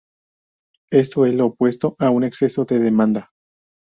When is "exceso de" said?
2.23-2.79